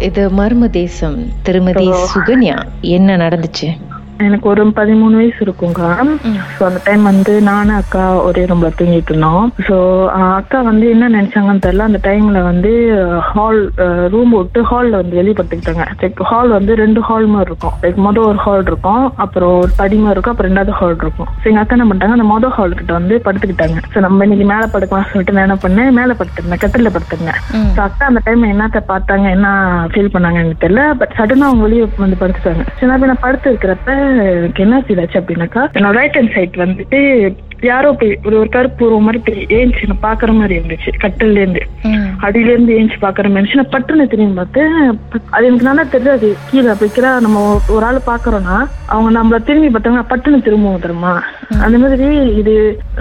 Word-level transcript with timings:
இது 0.00 0.30
மர்ம 0.30 0.68
தேசம். 0.70 1.16
திருமதி 1.42 1.86
சுகன்யா 2.14 2.56
என்ன 2.90 3.16
நடந்துச்சு? 3.16 3.68
எனக்கு 4.24 4.46
ஒரு 4.50 4.62
பதிமூணு 4.78 5.14
வயசு 5.20 5.40
இருக்குங்க. 5.44 5.82
ஸோ 6.56 6.62
அந்த 6.68 6.80
டைம் 6.86 7.02
வந்து 7.10 7.32
நானும் 7.48 7.78
அக்கா 7.80 8.04
ஒரே 8.26 8.42
ரூம்ல 8.50 8.68
தூங்கிட்டு 8.78 9.10
இருந்தோம். 9.12 9.46
ஸோ 9.66 9.76
அக்கா 10.38 10.58
வந்து 10.68 10.86
என்ன 10.94 11.10
நினைச்சாங்கன்னு 11.16 11.64
தெரியல. 11.66 11.88
அந்த 11.90 12.00
டைம்ல 12.06 12.40
வந்து 12.48 12.72
ஹால் 13.30 13.60
ரூம் 14.14 14.32
விட்டு 14.36 14.62
ஹால்ல 14.70 15.00
வந்து 15.02 15.18
வெளியே 15.20 15.34
படுத்துக்கிட்டாங்க 15.38 15.86
லைக் 16.02 16.22
ஹால் 16.30 16.54
வந்து 16.56 16.74
ரெண்டு 16.82 17.02
ஹால் 17.08 17.26
மாதிரி 17.34 17.50
இருக்கும். 17.52 17.74
லைக் 17.84 18.00
மொதல் 18.06 18.28
ஒரு 18.30 18.40
ஹால் 18.44 18.64
இருக்கும் 18.70 19.04
அப்புறம் 19.24 19.54
ஒரு 19.62 19.72
படி 19.80 19.98
மாதிரி 20.04 20.16
இருக்கும் 20.16 20.34
அப்புறம் 20.34 20.50
ரெண்டாவது 20.50 20.76
ஹால் 20.80 20.96
இருக்கும். 21.04 21.30
ஸோ 21.40 21.46
எங்க 21.52 21.62
அக்கா 21.62 21.76
என்ன 21.78 21.88
பண்ணிட்டாங்க 21.90 22.18
அந்த 22.18 22.28
மொதல் 22.32 22.54
ஹால் 22.58 22.78
கிட்ட 22.80 22.94
வந்து 23.00 23.16
படுத்துக்கிட்டாங்க. 23.28 23.78
ஸோ 23.94 24.04
நம்ம 24.06 24.28
இன்னைக்கு 24.28 24.48
மேலே 24.52 24.68
படுக்கலாம் 24.76 25.08
சொல்லிட்டு 25.12 25.36
நான் 25.38 25.48
என்ன 25.48 25.58
பண்ணேன் 25.66 25.92
மேலே 26.00 26.16
படுத்துருந்தேன் 26.20 26.62
கட்டில 26.64 26.94
படுத்துருந்தேன். 26.96 27.40
ஸோ 27.76 27.82
அக்கா 27.88 28.10
அந்த 28.12 28.22
டைம் 28.28 28.50
என்னத்த 28.52 28.84
பார்த்தாங்க 28.92 29.28
என்ன 29.36 29.48
ஃபீல் 29.92 30.12
பண்ணாங்க 30.16 30.40
எனக்கு 30.44 30.62
தெரியல 30.66 30.84
பட் 31.02 31.14
சடனா 31.20 31.48
அவங்க 31.50 31.64
வெளியே 31.68 31.84
வந்து 32.06 32.20
படுத்துட்டாங்க. 32.24 32.64
ஸோ 32.80 32.92
நான் 32.94 33.24
படுத்து 33.26 33.50
இருக்கிறப்ப 33.52 33.92
எனக்கு 34.36 34.62
என்ன 34.62 34.76
ஆச்சு 34.76 35.20
அப்படின்னாக்கா 35.20 35.64
என்னோட 35.76 35.96
ரைட் 36.00 36.18
ஹேண்ட் 36.18 36.36
சைட் 36.36 36.62
வந்துட்டு 36.64 37.00
யாரோ 37.62 37.90
போய் 38.00 38.10
ஒரு 38.26 38.36
ஒரு 38.40 38.48
கருப்பு 38.54 38.84
ஒரு 38.86 39.04
மாதிரி 39.04 39.18
போய் 39.26 39.46
ஏஞ்சி 39.58 39.86
நான் 39.90 40.02
பாக்குற 40.06 40.30
மாதிரி 40.38 40.54
இருந்துச்சு 40.58 40.90
கட்டில 41.04 41.40
இருந்து 41.42 41.62
அடியில 42.26 42.52
இருந்து 42.54 42.76
ஏஞ்சி 42.78 42.96
பாக்குற 43.04 43.26
மாதிரி 43.28 43.40
இருந்துச்சு. 43.40 43.60
நான் 43.60 43.72
பட்டுன்னு 43.74 44.04
திரும்பி 44.12 44.36
பார்த்தேன். 44.40 44.74
அது 45.34 45.46
எனக்கு 45.48 45.68
நல்லா 45.68 45.84
தெரியாது 45.94 46.28
கீழே 46.50 46.74
வைக்கிறா 46.82 47.10
நம்ம 47.26 47.44
ஒரு 47.76 47.84
ஆள் 47.88 48.00
பாக்குறோம்னா 48.10 48.56
அவங்க 48.92 49.10
நம்மள 49.18 49.38
திரும்பி 49.48 49.70
பார்த்தாங்க 49.76 50.02
பட்டுன்னு 50.12 50.46
திரும்பவும் 50.48 50.84
தெரியுமா? 50.86 51.14
அந்த 51.66 51.76
மாதிரி 51.84 52.08
இது 52.40 52.54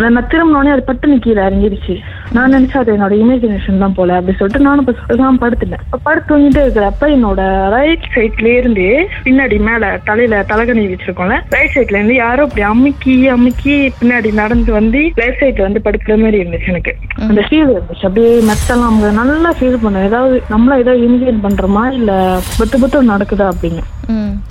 நான் 0.04 0.30
திரும்பினோடனே 0.34 0.76
அது 0.76 0.90
பட்டுன்னு 0.92 1.18
கீழே 1.26 1.42
இறங்கிருச்சு. 1.48 1.96
நான் 2.36 2.54
நினைச்சா 2.56 2.80
அது 2.82 2.94
என்னோட 2.96 3.14
இமேஜினேஷன் 3.24 3.82
தான் 3.84 3.96
போல. 3.98 4.16
அப்படி 4.20 4.38
சொல்லிட்டு 4.38 4.66
நானும் 4.68 4.84
இப்ப 4.86 5.16
தான் 5.22 5.40
படுத்துட்டேன். 5.44 5.84
இப்ப 5.86 6.00
படுத்து 6.08 6.30
தூங்கிட்டே 6.30 6.62
இருக்கிறப்ப 6.66 7.10
என்னோட 7.16 7.42
ரைட் 7.76 8.08
சைட்ல 8.16 8.48
இருந்து 8.60 8.86
பின்னாடி 9.26 9.58
மேல 9.68 9.90
தலையில 10.10 10.42
தலகணி 10.52 10.86
வச்சிருக்கோம்ல 10.92 11.38
ரைட் 11.56 11.74
சைட்ல 11.76 12.00
இருந்து 12.00 12.18
யாரோ 12.20 12.46
அப்படி 12.48 12.66
அமுக்கி 12.72 13.16
அமுக்கி 13.36 13.76
பின்னாடி 14.00 14.32
நடந்து 14.42 14.72
வந்து 14.80 15.02
லெஃப்ட் 15.22 15.42
சைட்ல 15.44 15.68
வந்து 15.68 15.84
படுக்கிற 15.88 16.18
மாதிரி 16.24 16.40
இருந்துச்சு 16.42 16.72
எனக்கு. 16.74 16.94
அந்த 17.28 17.42
ஃபீல் 17.48 17.74
இருந்துச்சு. 17.74 18.06
அப்படியே 18.10 18.32
மெத்தெல்லாம் 18.50 18.90
அவங்க 18.92 19.12
நல்லா 19.22 19.52
ஃபீல் 19.60 19.82
பண்ணேன் 19.84 20.08
ஏதாவது 20.10 20.38
நம்மள 20.54 20.80
ஏதாவது 20.84 21.06
இன்ஜின் 21.10 21.44
பண்றோமா 21.46 21.86
இல்ல 22.00 22.12
பத்து 22.60 22.76
பத்து 22.84 23.04
நடக்குதா 23.14 23.48
அப்படின்னு. 23.54 23.84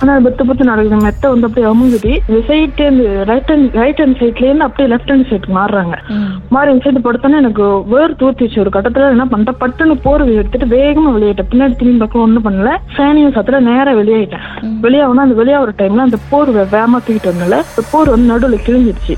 ஆனா 0.01 0.13
பத்து 0.25 0.43
பத்து 0.47 0.63
நடக்குது. 0.69 0.97
மெத்த 1.05 1.29
வந்து 1.33 1.47
அப்படியே 1.47 1.67
அமுங்குது. 1.71 2.13
இந்த 2.29 2.39
சைட் 2.49 2.81
இருந்து 2.83 3.03
ரைட் 3.29 3.51
ஹேண்ட் 3.51 3.75
ரைட் 3.81 4.01
ஹேண்ட் 4.01 4.19
சைட்ல 4.21 4.47
இருந்து 4.47 4.67
அப்படியே 4.67 4.87
லெஃப்ட் 4.93 5.11
ஹேண்ட் 5.11 5.29
சைடுக்கு 5.29 5.53
மாறுறாங்க 5.59 5.95
மாறி 6.55 6.71
இந்த 6.73 6.83
சைடு 6.85 7.05
படுத்தோன்னே 7.07 7.39
எனக்கு 7.43 7.64
வேர் 7.91 8.17
தூத்திச்சு 8.21 8.61
ஒரு 8.63 8.71
கட்டத்துல 8.75 9.09
என்ன 9.15 9.25
பண்ணிட்டேன் 9.31 9.59
பட்டுன்னு 9.61 9.95
போர்வை 10.05 10.33
எடுத்துட்டு 10.39 10.67
வேகமா 10.75 11.09
வெளியேட்டேன் 11.15 11.49
பின்னாடி 11.51 11.75
திரும்பி 11.79 12.01
பக்கம் 12.03 12.23
ஒண்ணும் 12.25 12.45
பண்ணல. 12.47 12.71
ஃபேனியும் 12.95 13.35
சத்துல 13.37 13.59
நேரா 13.69 13.93
வெளியாயிட்டேன் 14.01 14.45
வெளியாகணும் 14.85 15.25
அந்த 15.25 15.37
வெளியாகிற 15.41 15.73
டைம்ல 15.81 16.05
அந்த 16.07 16.19
போர்வை 16.31 16.63
வேகமா 16.75 16.99
தூக்கிட்டு 17.05 17.31
வந்தல 17.33 17.59
அந்த 17.69 17.83
போர் 17.91 18.13
வந்து 18.13 18.31
நடுவில் 18.33 18.65
கிழிஞ்சிருச்சு. 18.67 19.15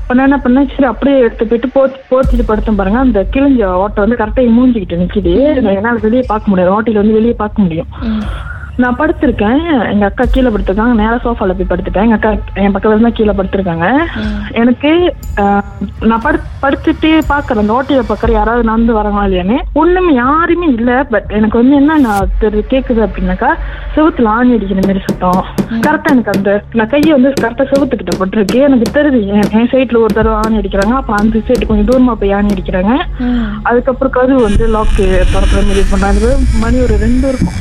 இப்ப 0.00 0.14
நான் 0.14 0.26
என்ன 0.28 0.40
பண்ணேன்? 0.44 0.70
சரி 0.74 0.88
அப்படியே 0.92 1.18
எடுத்து 1.26 1.48
போயிட்டு 1.50 1.70
போத்தி 1.76 2.00
போத்திட்டு 2.12 2.48
படுத்தேன் 2.50 2.80
பாருங்க. 2.80 2.98
அந்த 3.06 3.20
கிழிஞ்ச 3.36 3.70
ஓட்டை 3.84 4.00
வந்து 4.04 4.20
கரெக்டா 4.22 4.48
மூஞ்சிக்கிட்டு 4.58 5.00
நிக்குது. 5.02 5.34
என்னால 5.76 5.96
வெளியே 6.08 6.24
பார்க்க 6.32 6.52
முடியாது. 6.52 6.74
ஓட்டையில 6.76 7.02
வந்து 7.02 7.18
வெளியே 7.20 7.36
பார்க்க 7.44 7.66
முடியும். 7.66 7.90
நான் 8.82 8.96
படுத்திருக்கேன். 9.00 9.60
எங்க 9.90 10.04
அக்கா 10.10 10.24
கீழே 10.34 10.50
படுத்திருக்காங்க. 10.52 10.94
நேரா 11.00 11.16
சோஃபால 11.24 11.54
போய் 11.58 11.68
படுத்துட்டேன். 11.72 12.06
எங்க 12.06 12.16
அக்கா 12.18 12.30
என் 12.62 12.72
பக்கத்துல 12.74 13.06
தான் 13.06 13.16
கீழே 13.18 13.34
படுத்திருக்காங்க. 13.38 13.86
எனக்கு 14.62 14.90
நான் 16.10 16.22
படு 16.24 16.38
படுத்துட்டு 16.62 17.10
பாக்குறேன். 17.32 17.62
அந்த 17.62 17.76
ஓட்டையில 17.76 18.02
பாக்குற 18.08 18.32
யாராவது 18.38 18.68
நடந்து 18.70 18.96
வராங்களா 18.98 19.26
இல்லையானே. 19.28 19.58
ஒண்ணுமே 19.82 20.12
யாருமே 20.22 20.68
இல்ல. 20.76 20.90
பட் 21.12 21.28
எனக்கு 21.38 21.60
வந்து 21.60 21.74
என்ன 21.80 21.98
நான் 22.06 22.32
தெரு 22.42 22.62
கேக்குது 22.72 23.02
அப்படின்னாக்கா 23.06 23.50
செவுத்துல 23.96 24.32
ஆணி 24.36 24.56
அடிக்கிற 24.56 24.80
மாதிரி 24.86 25.02
சத்தம். 25.08 25.42
கரெக்டா 25.86 26.12
எனக்கு 26.14 26.34
அந்த 26.36 26.50
நான் 26.80 26.92
கையை 26.94 27.12
வந்து 27.16 27.32
கரெக்டா 27.42 27.66
செவுத்துக்கிட்ட 27.72 28.14
பட்டிருக்கு. 28.22 28.58
எனக்கு 28.68 28.88
தெரியுது 28.96 29.20
என் 29.60 29.70
சைட்ல 29.74 30.02
ஒரு 30.06 30.14
தடவை 30.18 30.38
ஆணி 30.42 30.60
அடிக்கிறாங்க. 30.62 30.96
அப்ப 31.02 31.14
அந்த 31.22 31.44
சைடு 31.50 31.70
கொஞ்சம் 31.70 31.88
தூரமா 31.92 32.16
போய் 32.22 32.34
ஆணி 32.38 32.54
அடிக்கிறாங்க. 32.56 32.94
அதுக்கப்புறம் 33.70 34.16
கதவு 34.18 34.42
வந்து 34.48 34.66
லாக்கு 34.76 35.06
திறக்கிற 35.34 35.62
மாதிரி 35.70 35.84
பண்றாங்க. 35.92 36.34
மணி 36.64 36.78
ஒரு 36.86 36.96
ரெண்டு 37.06 37.28
இருக்கும். 37.32 37.56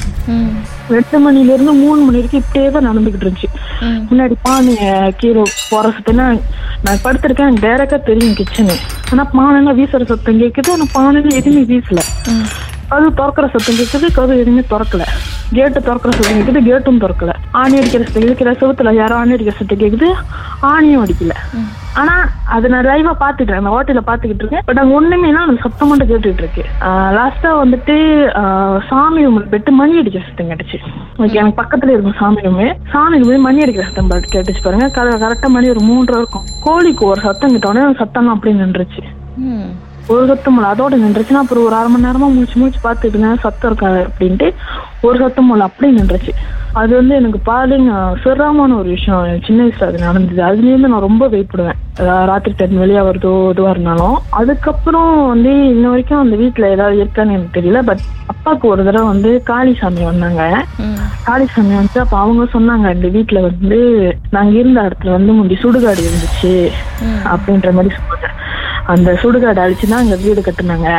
ரெண்டு 0.95 1.17
மணில 1.25 1.53
இருந்து 1.55 1.73
மூணு 1.83 1.99
மணி 2.05 2.17
வரைக்கும் 2.19 2.41
இப்படியே 2.43 2.69
தான் 2.75 2.87
நடந்துகிட்டு 2.89 3.25
இருந்துச்சு. 3.25 3.49
முன்னாடி 4.09 4.35
பானை 4.45 4.73
கீழே 5.21 5.43
போற 5.69 5.93
சத்தம்னா 5.97 6.27
நான் 6.85 7.03
படுத்திருக்கேன். 7.05 7.49
எனக்கு 7.49 7.65
டைரக்டா 7.67 7.99
தெரியும் 8.09 8.37
கிச்சனு 8.39 8.75
ஆனா 9.11 9.25
பானைலாம் 9.37 9.79
வீசுற 9.79 10.05
சத்தம் 10.11 10.41
கேக்குது. 10.43 10.71
ஆனா 10.75 10.87
பானைலாம் 10.97 11.37
எதுவுமே 11.39 11.63
வீசல. 11.71 12.01
கது 12.91 13.07
திறக்கிற 13.19 13.45
சத்தம் 13.53 13.79
கேக்குது. 13.79 14.07
கது 14.19 14.33
எதுவுமே 14.43 14.63
திறக்கல. 14.73 15.03
கேட்டு 15.57 15.79
திறக்கிற 15.85 16.11
சத்தம் 16.15 16.37
கேக்குது 16.37 16.61
கேட்டும் 16.69 16.99
திறக்கல. 17.03 17.31
ஆணி 17.61 17.77
அடிக்கிற 17.79 18.03
சத்தம் 18.05 18.27
இருக்கிற 18.27 18.51
செவத்துல 18.61 18.93
யாரும் 18.99 19.19
ஆணி 19.21 19.35
அடிக்கிற 19.35 19.55
சத்தம் 19.59 19.81
கேக்குது 19.83 20.09
ஆணியும் 20.71 21.03
அடிக்கல. 21.05 21.35
ஆனா 22.01 22.13
அது 22.55 22.69
நான் 22.73 22.87
லைவா 22.89 23.11
பாத்துட்டேன் 23.23 23.59
அந்த 23.59 23.71
ஹோட்டல 23.75 24.01
பாத்துக்கிட்டு 24.07 24.43
இருக்கேன். 24.43 24.65
பட் 24.67 24.79
அங்க 24.81 24.95
ஒண்ணுமே 24.99 25.29
அந்த 25.41 25.59
சத்தம் 25.65 25.89
மட்டும் 25.91 26.09
கேட்டுட்டு 26.11 26.43
இருக்கு. 26.43 26.63
லாஸ்டா 27.17 27.51
வந்துட்டு 27.63 27.95
சாமி 28.89 29.23
ரூம் 29.25 29.39
போயிட்டு 29.51 29.73
மணி 29.81 29.99
அடிக்கிற 30.01 30.23
சத்தம் 30.29 30.49
கேட்டுச்சு. 30.51 30.79
ஓகே 31.21 31.39
எனக்கு 31.41 31.59
பக்கத்துல 31.61 31.95
இருக்கும் 31.95 32.19
சாமி 32.21 32.45
ரூம். 32.47 32.61
சாமி 32.93 33.21
ரூம் 33.23 33.47
மணி 33.47 33.63
அடிக்கிற 33.65 33.87
சத்தம் 33.87 34.11
கேட்டுச்சு 34.35 34.65
பாருங்க. 34.67 34.89
கரெக்டா 35.23 35.49
மணி 35.57 35.73
ஒரு 35.75 35.83
மூன்றரை 35.89 36.19
இருக்கும். 36.23 36.47
கோழிக்கு 36.67 37.05
ஒரு 37.13 37.21
சத்தம் 37.27 37.55
கிட்டோடனே 37.55 37.95
சத்தம் 38.03 38.33
அப்படியே 38.35 38.57
நின்றுச்சு. 38.61 39.03
ஒரு 40.13 40.23
சத்தம் 40.29 40.57
அதோட 40.69 40.95
நின்றுச்சுன்னா 41.01 41.41
அப்புறம் 41.41 41.65
ஒரு 41.67 41.75
அரை 41.75 41.89
மணி 41.91 42.05
நேரமா 42.05 42.27
முடிச்சு 42.33 42.79
பார்த்துட்டு 42.85 43.13
இருந்தேன் 43.13 43.43
சத்தம் 43.43 43.69
இருக்காது 43.71 43.99
அப்படின்ட்டு. 44.07 44.47
ஒரு 45.07 45.17
சத்தம் 45.21 45.51
இல்லை 45.53 45.65
அப்படியே 45.67 45.93
நின்றுச்சு. 45.97 46.33
அது 46.81 46.91
வந்து 46.99 47.13
எனக்கு 47.15 47.39
பாருங்க 47.49 47.91
சிரமமான 48.23 48.75
ஒரு 48.75 48.89
விஷயம் 48.89 49.41
சின்ன 49.47 49.59
வயசுல 49.63 49.89
அது 49.89 49.99
நடந்தது. 50.05 50.41
அதுலேருந்து 50.49 50.91
நான் 50.93 51.07
ரொம்ப 51.07 51.25
வெயிட்படுவேன் 51.33 51.79
ராத்திரி 52.29 52.53
டைம் 52.57 52.79
வெளியா 52.83 53.01
வருதோ 53.07 53.33
இதுவா 53.51 53.71
இருந்தாலும். 53.73 54.15
அதுக்கப்புறம் 54.39 55.11
வந்து 55.27 55.51
இன்ன 55.73 55.85
வரைக்கும் 55.89 56.23
அந்த 56.23 56.35
வீட்டுல 56.35 56.71
ஏதாவது 56.75 56.97
இருக்கான்னு 57.03 57.35
எனக்கு 57.37 57.57
தெரியல. 57.57 57.81
பட் 57.89 58.03
அப்பாவுக்கு 58.33 58.67
ஒரு 58.67 58.81
தடவை 58.87 59.05
வந்து 59.07 59.31
காளிசாமி 59.49 60.03
வந்தாங்க. 60.09 60.43
காளிசாமி 61.27 61.73
வந்து 61.81 61.99
அப்ப 62.05 62.17
அவங்க 62.23 62.45
சொன்னாங்க 62.55 62.95
இந்த 62.97 63.09
வீட்டுல 63.17 63.41
வந்து 63.49 63.79
நாங்க 64.29 64.53
இருந்த 64.61 64.81
இடத்துல 64.89 65.15
வந்து 65.17 65.33
முந்தி 65.39 65.57
சுடுகாடு 65.63 66.07
இருந்துச்சு 66.07 66.55
அப்படின்ற 67.33 67.71
மாதிரி 67.77 67.93
சொன்னாங்க. 67.99 68.29
அந்த 68.93 69.09
சுடுகாடு 69.21 69.59
அழிச்சுதான் 69.65 70.05
இங்க 70.05 70.17
வீடு 70.23 70.41
கட்டுனாங்க. 70.45 70.89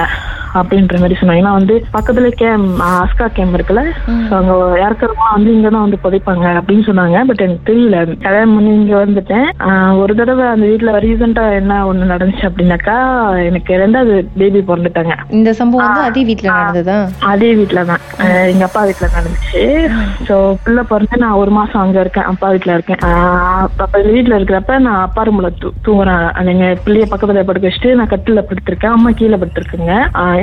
அப்படின்ற 0.61 1.01
மாதிரி 1.03 1.19
சொன்னாங்க. 1.21 1.41
ஏன்னா 1.43 1.55
வந்து 1.59 1.77
பக்கத்துல 1.97 2.29
கேம் 2.43 2.67
அஸ்கா 2.91 3.27
கேம் 3.39 3.55
இருக்குல்ல. 3.57 3.85
அங்க 4.39 4.53
இறக்குறவங்க 4.85 5.29
வந்து 5.37 5.53
இங்கதான் 5.57 5.85
வந்து 5.87 6.01
புதைப்பாங்க 6.05 6.47
அப்படின்னு 6.59 6.87
சொன்னாங்க. 6.91 7.19
பட் 7.31 7.45
எனக்கு 7.47 7.69
தெரியல. 7.71 7.97
கல்யாணம் 8.27 8.55
பண்ணி 8.55 8.73
இங்க 8.81 8.95
வந்துட்டேன். 9.05 9.49
ஒரு 10.03 10.15
தடவை 10.21 10.47
அந்த 10.55 10.67
வீட்டுல 10.67 10.97
ரீசெண்டா 11.07 11.45
என்ன 11.61 11.81
ஒண்ணு 11.91 12.11
நடந்துச்சு 12.13 12.49
அப்படின்னாக்கா 12.51 12.97
எனக்கு 13.49 13.73
ரெண்டாவது 13.85 14.15
பேபி 14.39 14.63
பிறந்துட்டாங்க. 14.69 15.15
இந்த 15.39 15.53
சம்பவம் 15.61 15.87
வந்து 15.87 16.07
அதே 16.09 16.23
வீட்டுல 16.31 16.49
நடந்ததா? 16.59 16.97
அதே 17.33 17.51
வீட்டுலதான் 17.61 18.03
எங்க 18.53 18.65
அப்பா 18.69 18.83
வீட்டுல 18.89 19.09
நடந்துச்சு. 19.17 19.63
சோ 20.29 20.35
பிள்ளை 20.65 20.85
பிறந்து 20.93 21.23
நான் 21.25 21.39
ஒரு 21.43 21.51
மாசம் 21.59 21.83
அங்க 21.85 21.99
இருக்கேன். 22.01 22.29
அப்பா 22.33 22.47
வீட்டுல 22.55 22.77
இருக்கேன். 22.79 23.03
அப்ப 23.85 24.03
வீட்டுல 24.11 24.39
இருக்கிறப்ப 24.39 24.79
நான் 24.87 25.03
அப்பா 25.07 25.23
ரூம்ல 25.29 25.51
தூங்குறேன். 25.87 26.47
எங்க 26.53 26.67
பிள்ளைய 26.85 27.05
பக்கத்துல 27.13 27.43
படுக்க 27.49 27.69
வச்சுட்டு 27.69 27.99
நான் 28.01 28.13
கட்டில 28.15 28.43
படுத்திருக்கேன். 28.49 28.95
அம்மா 28.97 29.11
கீழே 29.21 29.39
படுத்திருக்குங்க. 29.43 29.95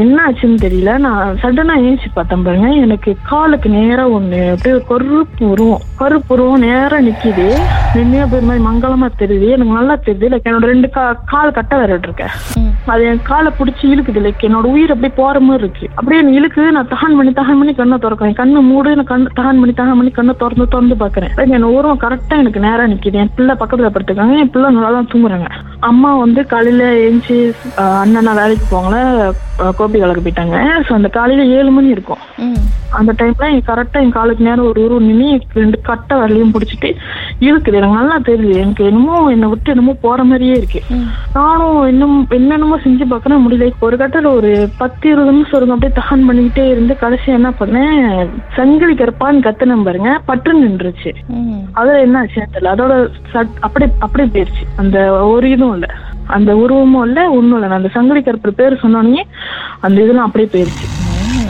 என்ன 0.03 0.17
ஆச்சுன்னு 0.28 0.59
தெரியல. 0.66 0.91
நான் 1.06 1.38
சடனா 1.41 1.75
ஏஞ்சி 1.88 2.09
பார்த்தேன் 2.13 2.44
பாருங்க. 2.45 2.69
எனக்கு 2.85 3.12
காலுக்கு 3.31 3.69
நேரா 3.78 4.06
ஒண்ணு 4.17 4.39
அப்படியே 4.53 4.78
கருப்பு 4.91 5.50
உருவம் 5.53 5.85
கருப்பு 6.01 6.34
உருவம் 6.35 6.66
நேரா 6.67 7.00
நிக்குது. 7.07 7.47
நின்று 7.95 8.19
அப்படியே 8.25 8.44
மாதிரி 8.50 8.66
மங்களமா 8.69 9.09
தெரியுது. 9.22 9.47
எனக்கு 9.56 9.77
நல்லா 9.80 9.98
தெரியுது. 10.06 10.31
லைக் 10.33 10.48
என்னோட 10.50 10.71
ரெண்டு 10.74 10.89
கா 10.98 11.06
கால் 11.33 11.56
கட்ட 11.57 11.80
விரட்டு 11.81 12.09
இருக்கேன் 12.09 12.36
அது 12.92 13.03
என் 13.09 13.25
காலை 13.31 13.50
பிடிச்சி 13.57 13.83
இழுக்குது. 13.94 14.21
லைக் 14.27 14.45
என்னோட 14.48 14.68
உயிர் 14.75 14.94
அப்படியே 14.94 15.13
போற 15.21 15.39
மாதிரி 15.48 15.63
இருக்கு. 15.63 15.88
அப்படியே 16.00 16.21
இழுக்கு 16.38 16.63
நான் 16.77 16.92
தகன் 16.94 17.18
பண்ணி 17.18 17.33
தகன் 17.39 17.59
பண்ணி 17.62 17.74
கண்ணை 17.80 17.98
திறக்கிறேன். 18.06 18.38
கண்ணு 18.42 18.62
மூடு 18.71 18.95
நான் 19.00 19.12
கண்ணு 19.12 19.36
தகன் 19.39 19.59
பண்ணி 19.62 19.75
தகன் 19.81 20.00
பண்ணி 20.00 20.13
கண்ணை 20.19 20.36
திறந்து 20.44 20.68
திறந்து 20.75 20.95
பாக்குறேன் 21.03 21.53
என் 21.57 21.69
உருவம் 21.75 22.03
கரெக்டா 22.06 22.38
எனக்கு 22.44 22.65
நேரா 22.68 22.86
நிக்குது. 22.94 23.19
என் 23.24 23.36
பிள்ளை 23.36 23.56
பக்கத்துல 23.62 23.92
படுத்துருக்காங்க. 23.95 24.38
என் 24.44 24.53
பிள்ளை 24.56 24.69
நல்லா 24.77 24.92
தான் 24.98 25.12
தூங்குறாங்க. 25.13 25.50
அம்மா 25.89 26.10
வந்து 26.24 26.42
காலையில 26.51 26.83
ஏஞ்சி 27.06 27.38
அண்ணனா 28.01 28.33
வேலைக்கு 28.39 28.66
போவாங்கள 28.72 28.98
கோபி 29.80 29.98
கலக்கு 30.01 30.24
போயிட்டாங்க. 30.25 30.57
ஸோ 30.88 30.92
அந்த 30.98 31.10
காலையில 31.18 31.44
ஏழு 31.57 31.72
மணி 31.75 31.89
இருக்கும். 31.95 32.22
அந்த 33.00 33.12
டைம்ல 33.19 33.50
என் 33.56 33.68
கரெக்டா 33.69 33.98
என் 34.06 34.16
காலுக்கு 34.18 34.48
நேரம் 34.48 34.68
ஒரு 34.69 34.80
உருவம் 34.86 35.07
நின்று 35.10 35.60
ரெண்டு 35.62 35.78
கட்டை 35.89 36.16
வரலையும் 36.22 36.54
பிடிச்சிட்டு 36.56 36.89
இருக்குது 37.49 37.77
எனக்கு 37.79 37.99
நல்லா 37.99 38.17
தெரியுது. 38.29 38.55
எனக்கு 38.63 38.83
என்னமோ 38.89 39.15
என்னை 39.33 39.47
விட்டு 39.51 39.73
என்னமோ 39.73 39.93
போற 40.05 40.23
மாதிரியே 40.23 40.55
இருக்கு. 40.59 40.81
நானும் 41.38 41.79
இன்னும் 41.91 42.15
என்னென்னமோ 42.38 42.77
செஞ்சு 42.85 43.07
பார்க்கணும் 43.13 43.43
முடியல. 43.45 43.69
ஒரு 43.88 43.95
கட்டத்துல 44.01 44.33
ஒரு 44.39 44.51
பத்து 44.81 45.09
இருபது 45.09 45.31
நிமிஷம் 45.31 45.57
இருக்கும் 45.57 45.77
அப்படியே 45.77 45.97
தகன் 45.99 46.27
பண்ணிக்கிட்டே 46.29 46.65
இருந்து 46.73 46.95
கடைசி 47.03 47.31
என்ன 47.39 47.51
பண்ணேன்? 47.61 48.29
சங்கிலி 48.57 48.95
கருப்பான்னு 49.01 49.45
கத்துன 49.47 49.79
பாருங்க. 49.89 50.13
பட்டு 50.29 50.53
நின்றுச்சு. 50.61 51.13
அதுல 51.79 51.99
என்ன 52.05 52.19
ஆச்சு 52.23 52.47
தெரியல. 52.53 52.73
அதோட 52.75 52.93
அப்படியே 53.67 53.91
அப்படியே 54.05 54.29
போயிருச்சு. 54.35 54.65
அந்த 54.83 54.97
ஒரு 55.33 55.49
இதுவும் 55.55 55.75
இல்லை. 55.79 55.91
அந்த 56.35 56.51
உருவமும் 56.63 57.05
இல்லை 57.07 57.23
ஒன்றும் 57.38 57.57
இல்லை. 57.61 57.77
அந்த 57.77 57.89
சங்கிலி 57.93 58.21
கருப்பு 58.21 58.51
பேர் 58.59 58.81
சொன்னோடனே 58.83 59.23
அந்த 59.85 59.97
இதெல்லாம் 60.03 60.27
அப்படியே 60.27 60.49
போயிருச்சு. 60.53 60.85